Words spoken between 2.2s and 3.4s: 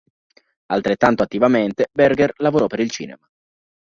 lavorò per il cinema.